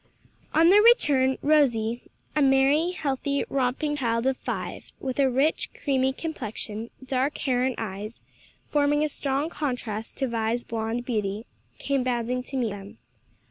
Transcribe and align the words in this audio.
On 0.55 0.71
their 0.71 0.81
return 0.81 1.37
Rosie, 1.43 2.09
a 2.35 2.41
merry, 2.41 2.89
healthy, 2.89 3.45
romping 3.49 3.95
child 3.97 4.25
of 4.25 4.35
five, 4.37 4.91
with 4.99 5.19
a 5.19 5.29
rich 5.29 5.69
creamy 5.79 6.11
complexion, 6.11 6.89
dark 7.05 7.37
hair 7.37 7.61
and 7.61 7.75
eyes, 7.77 8.19
forming 8.67 9.03
a 9.03 9.09
strong 9.09 9.47
contrast 9.51 10.17
to 10.17 10.27
Vi's 10.27 10.63
blonde 10.63 11.05
beauty, 11.05 11.45
came 11.77 12.03
bounding 12.03 12.41
to 12.41 12.57
meet 12.57 12.71
them. 12.71 12.97